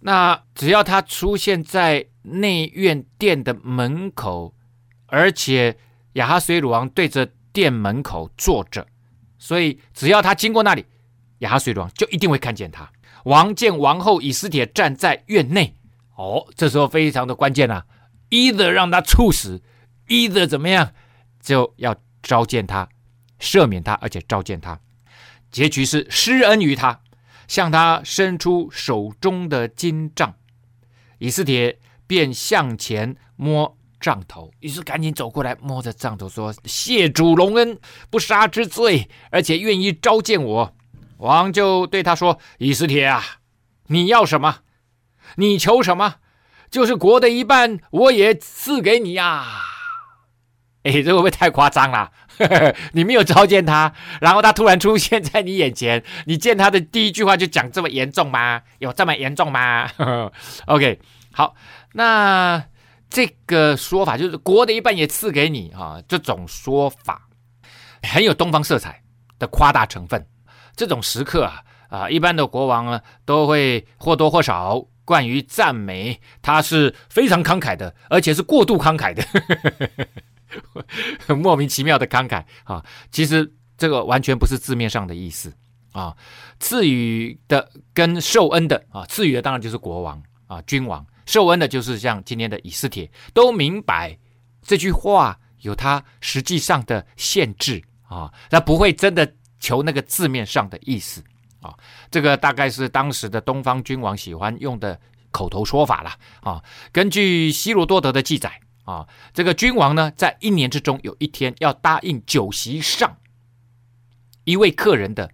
[0.00, 4.54] 那只要他出现在内院殿的门口，
[5.06, 5.76] 而且
[6.14, 8.86] 亚哈水鲁王对着殿门口坐着，
[9.38, 10.84] 所以只要他经过那里。
[11.40, 12.90] 亚哈水鲁王就一定会看见他。
[13.24, 15.74] 王见王后以斯帖站在院内，
[16.14, 17.84] 哦，这时候非常的关键啊
[18.30, 19.62] ，either 让他处死
[20.08, 20.92] ，either 怎么样，
[21.40, 22.88] 就要召见他，
[23.40, 24.80] 赦免他，而且召见他。
[25.50, 27.00] 结局是施恩于他，
[27.48, 30.34] 向他伸出手中的金杖。
[31.18, 33.75] 以斯帖便向前摸
[34.06, 37.76] 杖头，于是赶紧走过来摸着杖头说：“谢主隆恩，
[38.08, 40.72] 不杀之罪，而且愿意召见我。”
[41.18, 43.20] 王就对他说：“以斯帖啊，
[43.88, 44.58] 你要什么？
[45.38, 46.18] 你求什么？
[46.70, 49.62] 就是国的一半，我也赐给你呀、啊。”
[50.86, 52.12] 哎，这会不会太夸张了？
[52.94, 58.62] 你没有召见他，然后他突然出现在你眼前，你见他的第一句话就讲这么严重吗？
[58.78, 59.90] 有这么严重吗？
[60.66, 61.00] OK，
[61.32, 61.56] 好，
[61.94, 62.62] 那
[63.16, 67.26] 这个说法就是国的一半也赐给你啊，这种说法
[68.02, 69.02] 很有东方色彩
[69.38, 70.22] 的夸大成分。
[70.74, 79.24] 这种时刻啊，啊，一般的国王呢，都会或多或少惯于赞美，他是非常慷慨的，而且是过度慷慨的，
[81.34, 82.84] 莫名其妙的慷慨啊。
[83.10, 85.50] 其实这个完全不是字面上的意思
[85.92, 86.14] 啊。
[86.60, 94.16] 赐予的跟受恩的啊，赐予的当然就是国王啊，君王；受恩的就是像今天的以斯帖，都明白
[94.62, 99.30] 这句话有它实际上的限制啊，他不会真的。
[99.58, 101.24] 求那个字面上的意思
[101.62, 101.74] 啊，
[102.10, 106.62] 这个大概是当时的东方君王喜欢用的口头说法了啊。
[106.92, 113.16] 根据希罗多德的记载啊，这个君王呢，在一年之中有一天要答应酒席上
[114.44, 115.28] 一位客人的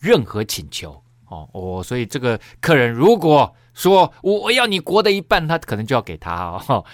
[0.00, 3.54] 任何请求哦哦，所以这个客人如果
[3.88, 6.34] 说我要你国的一半，他可能就要给他
[6.68, 6.84] 哦。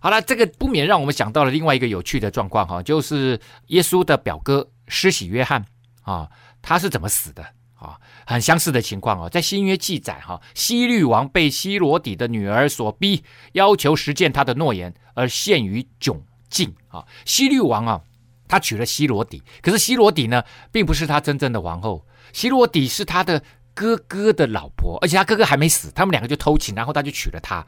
[0.00, 5.64] 好了，这个不免让我们想到了另外一个有趣的状况哈，就是耶稣的表哥施洗约翰。
[6.02, 6.28] 啊，
[6.62, 7.42] 他是怎么死的
[7.74, 7.98] 啊？
[8.26, 17.04] 很相似的情况哦，在新约记载哈，希律王被希罗底的女儿所逼，要求实践他的诺言，而陷于窘境啊。
[17.24, 18.00] 希律王啊，
[18.46, 23.42] 他娶了希罗底，可是希罗底呢，并不是他真正的王后，希罗底是他的
[23.76, 27.64] 哥哥的老婆，而且他哥哥还没死，他们两个就偷情，然后他就娶了她，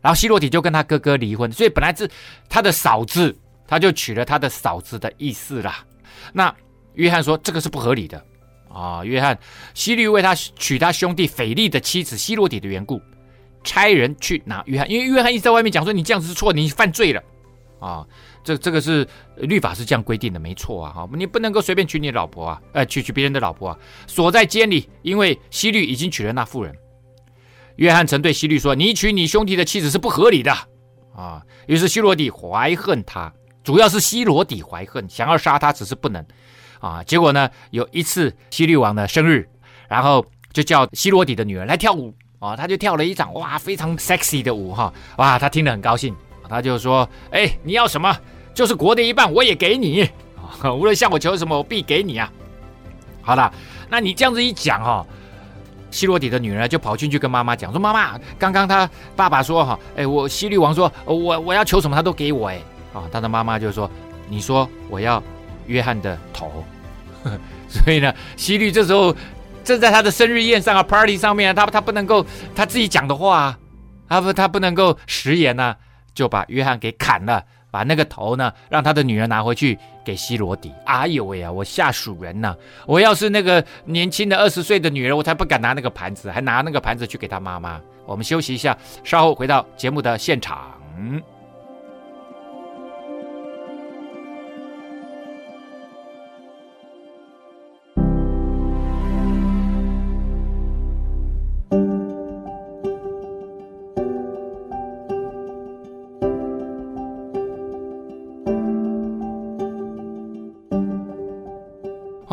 [0.00, 2.08] 然后希罗底就跟他哥哥离婚，所以本来是
[2.48, 5.84] 他的嫂子，他就娶了他的嫂子的意思啦。
[6.32, 6.54] 那。
[6.96, 8.24] 约翰说：“这个是不合理的
[8.70, 9.38] 啊！”约翰
[9.74, 12.98] 希律为他娶他兄弟腓力的妻子希罗底的缘故，
[13.62, 17.22] 差人去拿约翰，因为约翰一直在外面讲说：“你这样子是错，你犯罪了
[17.80, 18.02] 啊！”
[18.46, 19.04] 这这个是
[19.34, 20.92] 律法是这样规定的，没错啊！
[20.92, 26.72] 哈，你不能够随便娶你老婆啊，呃，娶娶别人的老婆啊，锁在监里，因为希律已经娶了那妇人。
[27.74, 30.52] 约翰曾对希律说：“你娶你兄弟的妻子是不合理的
[31.12, 33.32] 啊！”于是希罗底怀恨他，
[33.64, 36.24] 主要是希罗底怀恨，想要杀他，只是不能。
[36.78, 39.48] 啊，结果呢，有一次希律王的生日，
[39.88, 46.14] 然后就叫希罗底的女儿来跳舞啊，他就跳了一场哇非常 sexy 的舞哈，哇，他听得很高兴，
[46.48, 48.16] 他就说，哎，你要什么？
[48.56, 50.08] 就是国的一半我也给你，
[50.64, 52.32] 无论向我求什么，我必给你啊。
[53.20, 53.52] 好了，
[53.90, 55.06] 那你这样子一讲哈，
[55.90, 62.58] 希罗底的女儿就跑进去跟妈妈讲说，妈妈，刚刚他爸爸说哈，哎，我希律王说我我要求什么他都给我哎，
[62.94, 63.88] 啊，他的妈妈就说，
[64.28, 65.22] 你说我要。
[65.68, 66.64] 约翰的头，
[67.68, 69.12] 所以呢，希律这时候
[69.64, 73.58] 正在他的生日宴上啊，party 上面，他他不能够他自己讲的话，
[74.08, 75.74] 他不他不能够食言呢，
[76.14, 77.42] 就把约翰给砍了，
[77.76, 80.72] 把那个头呢，让他的女儿拿回去给希罗底。
[80.86, 82.56] 哎呦喂呀，我下属人呐！
[82.86, 87.78] 我要是那个年轻的二十岁的女人，我才不敢拿那个盘子，还拿那个盘子去给他妈妈。
[88.06, 90.72] 我们休息一下，稍后回到节目的现场。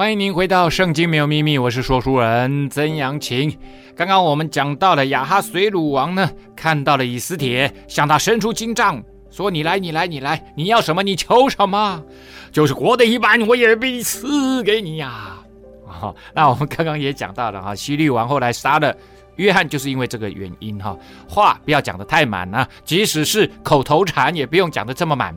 [0.04, 3.58] 欢迎您回到《圣经没有秘密》，我是说书人曾阳晴。
[3.96, 11.04] 刚刚我们讲到了亚哈随鲁王呢，看到了以斯帖，向他伸出金杖，说：“你来，你来，你来，你要什么？
[11.04, 12.04] 你求什么？
[12.52, 15.40] 就是国的一半，我也必赐给你呀、
[15.88, 18.94] 啊！”，那我们刚刚也讲到了哈，希律王后来杀了
[19.38, 20.98] 约翰，就是因为这个原因哈。
[21.30, 25.34] 话不要讲得太满啊，即使是口头禅，也不用讲得这么满。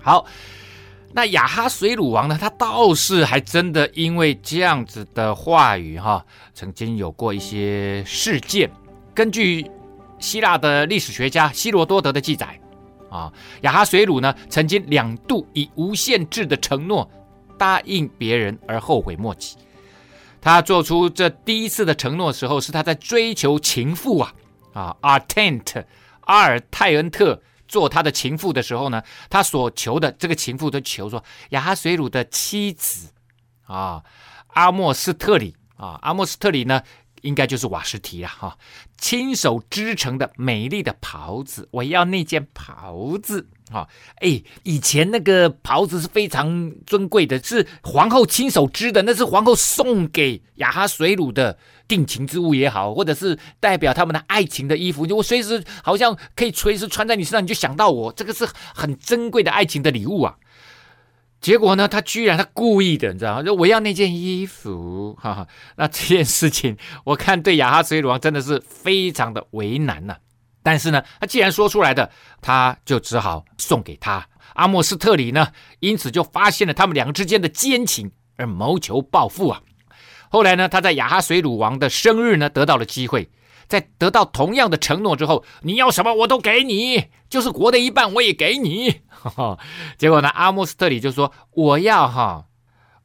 [0.00, 0.24] 好。
[1.16, 2.36] 那亚哈随鲁王呢？
[2.40, 8.68] 他倒是还真的因为这样子的话语哈，曾经有过一些事件。
[9.14, 9.70] 根据
[10.18, 12.58] 希腊的历史学家希罗多德的记载
[13.08, 17.08] 啊，亚哈随鲁呢曾经两度以无限制的承诺
[17.56, 19.56] 答应别人而后悔莫及。
[20.40, 24.34] 他做出这第一次的承诺时候，是他在追求情妇啊
[24.72, 25.84] 啊，阿泰特
[26.22, 27.40] 阿尔泰恩特。
[27.74, 33.08] 做他的情妇的时候呢，他所求的这个情妇都求说亚哈水鲁的妻子
[33.66, 34.00] 啊，
[34.52, 36.80] 阿莫斯特里啊，阿莫斯特里呢，
[37.22, 38.56] 应该就是瓦斯提了哈，
[38.96, 43.88] 亲手织成的美丽的袍子，我要那件袍子啊！
[44.20, 60.36] 哎，以前那个袍子是非常尊贵的，是皇后亲手织的，那是皇后送给亚哈水鲁的定情之物也好，或者是代表他们的爱情的衣服，就我随时好像可以随时穿在你身上，你就想到我，这个是很珍贵的爱情的礼物啊！
[61.40, 63.42] 结果呢，他居然他故意的，你知道吗？
[63.42, 65.46] 就我要那件衣服，哈哈。
[65.76, 70.16] 那这件事情，我看对亚哈随鲁王真的是非常的为难呐、
[70.62, 74.26] 但是呢，他既然说出来的，他就只好送给他。
[74.54, 75.48] 阿莫斯特里呢，
[75.80, 79.60] 因此就发现了他们两个之间的奸情，而谋求报复啊。
[80.34, 83.30] 后来呢，他在亚哈水鲁王的生日呢，得到了机会。
[83.68, 89.02] 在得到同样的承诺之后，你要什么我都给你，就是国的一半我也给你。
[89.10, 89.58] 呵 呵
[89.96, 92.46] 结果呢，阿姆斯特里就说：“我要哈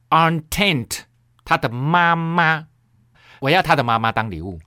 [0.08, 1.02] Artant
[1.44, 2.64] 他的妈妈，
[3.38, 4.58] 我要他的妈妈当礼物。”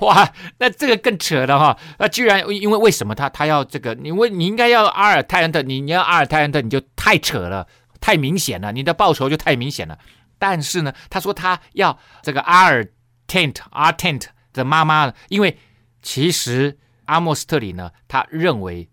[0.00, 1.78] 哇，那这个更扯了哈！
[1.98, 3.94] 那居然因为为什么他他要这个？
[3.94, 7.66] 你问你应该要阿尔泰恩特，你你要阿尔泰恩特，你就太扯了，
[8.00, 9.98] 太明显了，你的报酬就太明显了。
[10.38, 12.86] 但是呢，他说他要这个阿尔
[13.26, 14.26] Tent 阿 Tent。
[14.56, 15.58] 的妈妈，因为
[16.00, 18.88] 其实阿莫斯特里呢，他认为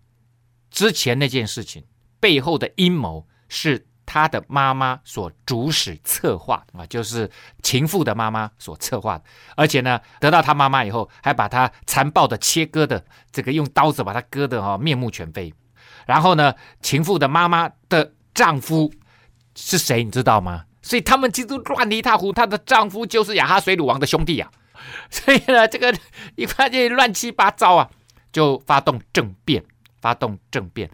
[0.70, 1.82] 之前那件事情
[2.20, 7.30] 背后的阴谋是他的妈妈所主使策划啊，就是
[7.62, 9.24] 情妇的妈妈所策划的，
[9.56, 13.02] 而且呢，得到他妈妈以后，还把他残暴的切割的
[13.32, 15.54] 这个用刀子把他割的哈面目全非，
[16.06, 16.52] 然后呢，
[16.82, 18.92] 情妇的妈妈的丈夫
[19.56, 20.66] 是谁你知道吗？
[20.84, 24.50] 所以他们其实乱的一塌糊涂，她的丈夫就是亚哈水鲁王的兄弟啊。
[25.08, 25.96] 所以呢，这个
[26.36, 27.90] 一发现乱七八糟啊，
[28.30, 29.64] 就发动政变，
[30.02, 30.90] 发动政变。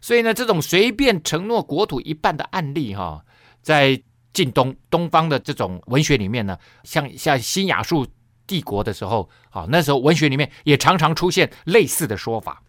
[0.00, 3.24] 所以呢，这种随便承诺国土一半的案例哈、
[3.62, 8.04] 在近东东方的这种文学里面呢，像像新亚述
[8.44, 12.60] 帝国的时候，啊，那时候文学里面也常常出现类似的说法。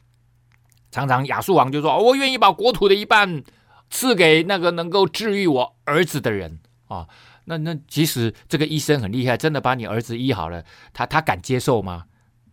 [0.91, 3.43] 常常亚述王就说：“我愿意把国土的一半
[3.89, 7.08] 赐给那个能够治愈我儿子的人啊。”
[7.45, 12.06] 那那即使这个医生很厉害，真的把你儿子医好了，他他敢接受吗？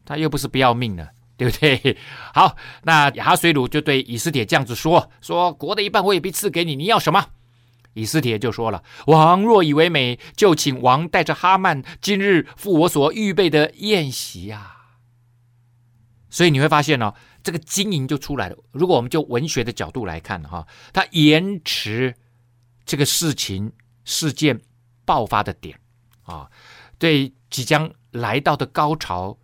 [0.06, 1.98] 他又不是不要命了， 对不对？
[2.32, 7.26] 好，那亚哈水鲁就对以斯帖这样子说：说国的一半我也必赐给你，你要什么？
[7.92, 14.76] 以斯帖就说了：王若以为美，就请王带着哈曼今日赴我所预备的宴席、啊。
[16.30, 18.56] 所以你会发现、哦，这个经营就出来了。
[18.72, 22.14] 如果我们就文学的角度来看哈，他延迟
[22.86, 23.70] 这个事情
[24.06, 24.58] 事件。
[25.06, 25.78] 爆发的点
[26.24, 26.50] 啊，
[26.98, 29.38] 对即将来到的高潮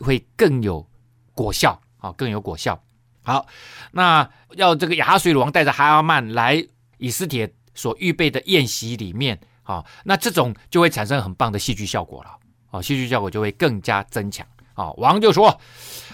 [0.00, 0.88] 会更有
[1.34, 2.80] 果效啊，更有果效。
[3.24, 3.44] 好，
[3.90, 6.64] 那要这个亚哈水鲁王带着哈曼来
[6.98, 12.38] 以斯帖所预备的宴席里面啊，那这种就会产生很棒的戏剧效果了
[12.70, 14.92] 啊，戏剧效果就会更加增强啊。
[14.92, 15.60] 王就说：“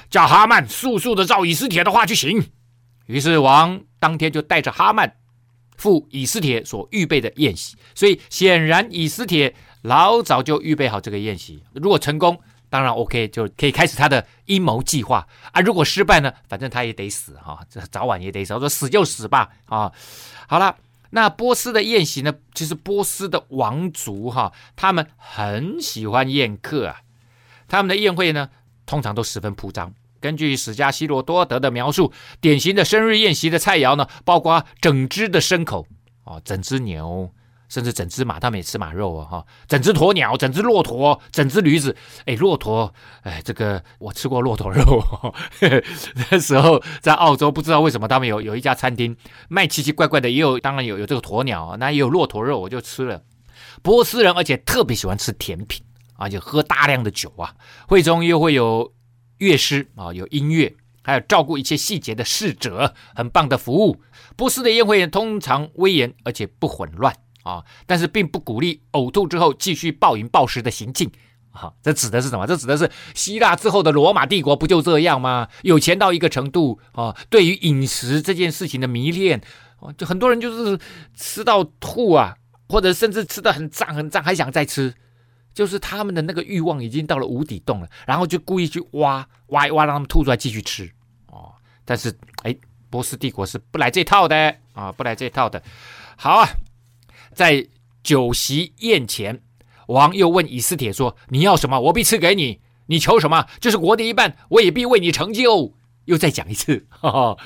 [0.09, 2.43] 叫哈曼速速的照以斯帖的话去行。”
[3.05, 5.15] 于是王当天就带着哈曼。
[5.77, 11.63] 赴以斯帖所预备的宴席，所以显然以斯帖老早就预备好这个宴席。
[11.73, 12.41] 如果成功，
[12.71, 15.61] 当然 OK，就可以开始他的阴谋计划啊。
[15.61, 18.55] 如果失败呢，反正他也得死哈，这早晚也得死。
[18.55, 19.93] 我说死就死吧啊。
[20.49, 20.77] 好了，
[21.11, 27.03] 那波斯的宴席呢，其实波斯的王族哈，他们很喜欢宴客啊，
[27.69, 28.51] 他们的宴会呢，
[28.87, 29.95] 通常都十分铺张。
[30.25, 32.11] 根据史家希罗多德的描述，
[32.41, 35.87] 典型的生日宴席的菜肴呢，包括整只的牲口
[36.25, 37.31] 哦，整只牛，
[37.69, 41.95] 甚至整只马，他们也吃马肉啊，哈，整只鸵鸟，整只骆驼，整只驴子。
[42.25, 45.83] 哎，骆驼，哎，这个我吃过骆驼肉呵呵。
[46.31, 49.15] 那时候在澳洲，不知道为什么他们有有一家餐厅
[49.51, 53.21] 卖奇奇怪怪的，也有当然有有这个鸵鸟，那也有骆驼肉，我就吃了。
[53.83, 55.85] 波斯人，而且特别喜欢吃甜品，
[56.17, 57.55] 而且喝大量的酒啊。
[57.87, 58.91] 会中又会有
[59.39, 64.01] 乐师啊，有音乐，还有照顾一切细节的侍者，很棒的服务。
[64.37, 71.11] 波斯的宴会通常威严而且不混乱啊，但是并不鼓励呕吐之后继续暴饮暴食的行径。
[71.53, 72.45] 啊，这指的是什么？
[72.49, 75.49] 这指的是希腊之后的罗马帝国不就这样吗？
[75.63, 79.41] 有钱到一个程度啊，对于饮食这件事情的迷恋
[79.79, 80.77] 啊，就很多人就是
[81.15, 82.37] 吃到吐啊，
[82.69, 84.93] 或者甚至吃的很胀很胀，还想再吃，
[85.55, 90.91] 就是他们的那个欲望已经到了无底洞了，然后就故意去挖挖一挖，让他们吐出来继续吃
[91.29, 91.53] 哦。
[91.85, 92.55] 但是哎，
[92.91, 95.63] 波斯帝国是不来这套的啊，不来这套的。
[96.17, 96.49] 好啊，
[97.33, 97.67] 在
[98.03, 99.41] 酒席宴前。
[99.87, 105.75] 王又问以斯帖说：“你要什么，我必赐给你；你求什么，就是国的一半，我也必为你成就。”
[106.07, 107.39] 又再讲一次，哈 哈，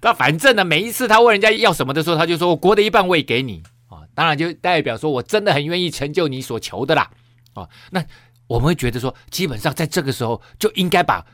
[0.00, 7.08] 他反正呢，每一次他问人家要什么的时候，他就说：“我国的一半我也给你。”啊，当然就代表说我真的很愿意成就你所求的啦。
[7.54, 8.04] 啊，那
[8.46, 11.24] 我们会觉得说，基本上在这个时候就应该把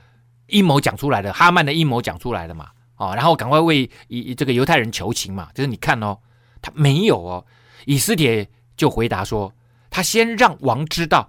[0.46, 2.70] 阴谋讲出来了，哈曼的阴谋讲出来了嘛。
[2.94, 5.48] 啊，然后赶快为以这个犹太人求情嘛。
[5.54, 6.18] 就是你看哦，
[6.60, 7.46] 他没有哦，
[7.86, 9.52] 以斯帖就回答说。
[9.92, 11.28] 他先让王知道，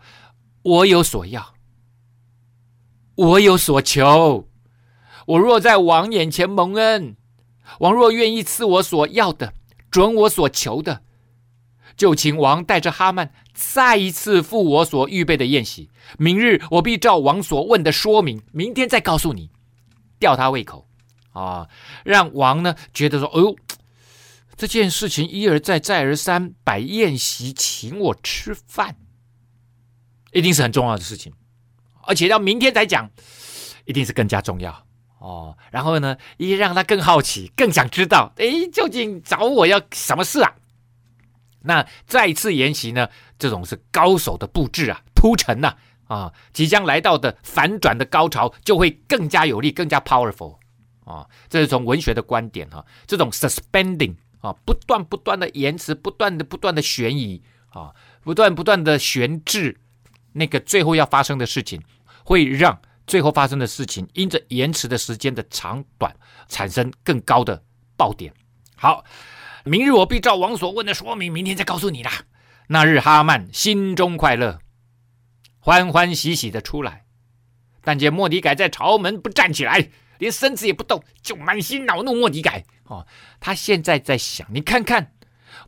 [0.62, 1.56] 我有所要，
[3.16, 4.48] 我有所求。
[5.26, 7.16] 我若在王眼前蒙恩，
[7.80, 9.56] 王若愿意赐我所要的，
[9.90, 11.02] 准我所求的，
[11.96, 15.90] 就请王带着哈曼再一次赴我所预备的宴席。
[16.18, 19.50] 明日我必照王所问的说明，明天再告诉你，
[20.20, 20.88] 吊他胃口
[21.32, 21.68] 啊，
[22.04, 23.56] 让王呢觉得说，哎呦。
[24.58, 28.96] 这件事情一而再再而三摆宴席请我吃饭，
[30.34, 31.34] 一定是很重要的事情，
[32.04, 33.10] 而且要明天才讲，
[33.86, 34.86] 一定是更加重要
[35.18, 35.58] 哦。
[35.72, 40.54] 然后呢，一让他更好奇，更想知道，哎，究竟找我要什么事啊？
[41.64, 43.08] 那再次宴席呢？
[43.38, 45.76] 这种是高手的布置啊，铺陈呐，
[46.08, 50.58] 啊，即将来到的反转的高潮就会更加有力，更加 powerful
[51.06, 51.28] 啊。
[51.50, 54.16] 这是从文学的观点哈、啊，这种 suspending。
[54.42, 57.40] 啊，不断不断的延迟，不断的不断的悬疑
[57.70, 57.94] 啊，
[58.24, 59.80] 不断不断的悬置，
[60.34, 61.80] 那个最后要发生的事情，
[62.26, 66.12] 会让最后发生的事情因着延迟的时间的长短，
[66.48, 67.62] 产生更高的
[67.96, 68.34] 爆点。
[68.76, 69.06] 好，
[69.66, 72.12] 明日我必照王所问的说明，明天再告诉你啦。
[72.68, 74.60] 那日哈曼心中快乐，
[75.60, 77.06] 欢欢喜喜的出来，
[77.84, 79.90] 但见末底改在朝门不站起来。
[80.18, 83.08] 连身子也不动，就满心恼怒莫底改哦。
[83.40, 85.14] 他现在在想，你看看，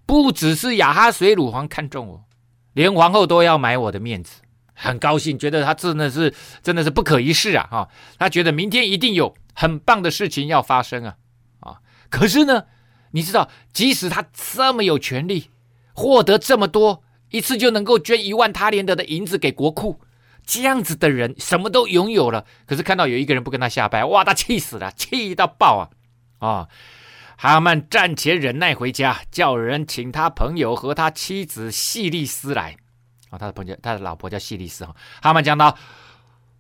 [0.06, 2.26] 不只是亚哈水鲁皇看中我，
[2.74, 4.42] 连皇后都要买我的面子，
[4.76, 6.32] 很高兴，觉得他真的是
[6.62, 7.68] 真的是不可一世啊！
[7.72, 7.90] 哈、
[8.20, 11.16] 他觉得明天一定有很棒的事情要发生啊！
[11.62, 11.78] 啊、
[12.12, 12.66] 可是呢，
[13.14, 15.50] 你知道，即使他这么有权力，
[15.94, 20.02] 获得这么多，一次就能够捐一万他连得的银子给国库。
[20.46, 25.88] 这样子的人什么都拥有了，可是看到有一个人不跟他下拜，哇，他气死了，气到爆啊！
[26.40, 26.68] 啊、
[27.38, 32.76] 哈曼暂且忍耐回家，叫人请他朋友和他妻子细利斯来。
[33.30, 34.94] 啊、哦，他的朋友，他的老婆叫细利斯哈。
[35.22, 35.78] 哈曼讲到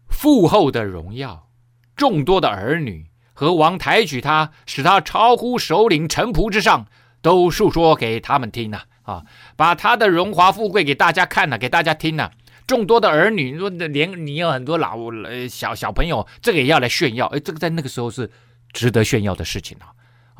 [0.07, 1.49] 父后的荣耀，
[1.97, 6.85] 众多的儿女和王抬举他，使他超乎首领臣仆之上，
[7.21, 8.83] 都述说给他们听呐。
[9.03, 9.21] 啊、
[9.57, 12.31] 把他的荣华富贵给大家看呐，给大家听呐。
[12.65, 18.31] 众多的儿女，你说连你有很多老呃小小朋友，这个也要来炫耀，哎，这个在那个时候是
[18.71, 19.91] 值得炫耀的事情啊！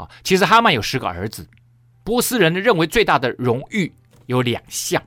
[0.04, 1.46] 啊，其实哈曼有十个儿子，
[2.06, 3.94] 波斯人认为最大的荣誉
[4.28, 5.04] 有两项，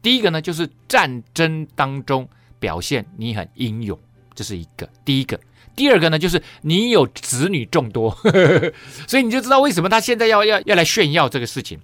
[0.00, 2.28] 第一个呢就是战争当中
[2.60, 3.98] 表现你很英勇，
[4.34, 5.36] 这是一个第一个；
[5.74, 8.16] 第二个呢就是你有子女众多，
[9.08, 11.78] 所以你就知道为什么他现在要要要来炫耀这个事情。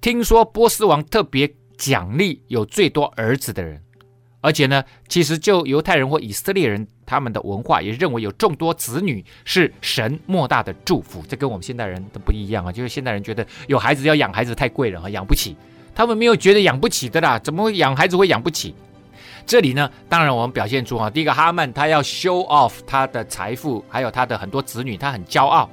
[0.00, 1.54] 听说波斯王特别。
[1.76, 3.82] 奖励有最多儿子的人，
[4.40, 12.70] 而且呢，其实就犹太人或以色列人他们的文化也认为有众多子女是神莫大的祝福，这跟我们现代人都不一样啊。
[12.70, 15.56] 就是现代人觉得有孩子要养孩子太贵了啊，养不起。
[15.96, 18.72] 他们没有觉得养不起的啦，怎么会养孩子会养不起？
[19.46, 25.68] 这里呢，当然我们表现出啊，第一个哈曼他要 show off 他的财富，还有他的很多子女，他很骄傲。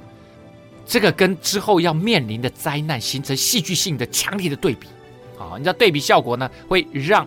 [0.84, 4.88] 这个跟之后要面临的灾难形成戏剧性的强烈的对比。
[5.38, 7.26] 啊，你知道对比效果呢，会让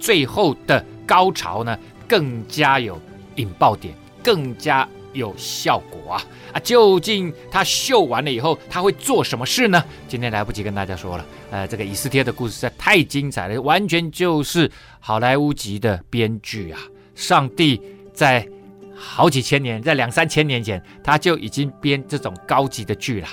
[0.00, 1.78] 最后的高潮呢
[2.08, 3.00] 更加有
[3.36, 6.22] 引爆点，更加有效果啊
[6.54, 6.60] 啊！
[6.60, 9.84] 究竟他秀完了以后，他会做什么事呢？
[10.06, 11.26] 今天来不及跟大家说了。
[11.50, 16.80] 呃，这个以斯帖的故事实在太精彩了，完全就是好莱坞级的编剧啊！
[17.14, 17.80] 上帝
[18.12, 18.48] 在
[18.94, 23.28] 好几千年，在两三千年前，他就已经编这种高级的剧了。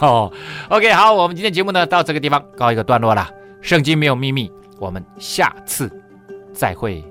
[0.00, 0.30] 哦
[0.68, 3.30] ，OK，好，我们今天节目呢到这个地方告一个段落了。
[3.62, 5.90] 圣经没有秘密，我们下次
[6.52, 7.02] 再会。